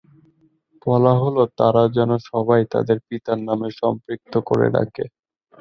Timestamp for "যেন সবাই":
1.97-2.61